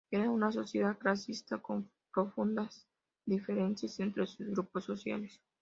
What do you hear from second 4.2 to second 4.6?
sus